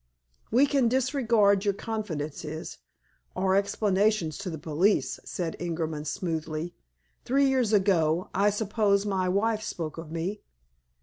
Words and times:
"We 0.49 0.65
can 0.65 0.87
disregard 0.87 1.63
your 1.63 1.75
confidences, 1.75 2.79
or 3.35 3.55
explanations, 3.55 4.39
to 4.39 4.49
the 4.49 4.57
police," 4.57 5.19
said 5.23 5.55
Ingerman 5.59 6.05
smoothly. 6.07 6.73
"Three 7.23 7.47
years 7.47 7.71
ago, 7.71 8.31
I 8.33 8.49
suppose, 8.49 9.05
my 9.05 9.29
wife 9.29 9.61
spoke 9.61 9.99
of 9.99 10.11
me?" 10.11 10.41